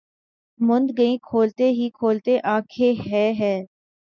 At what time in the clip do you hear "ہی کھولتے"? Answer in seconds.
1.77-2.33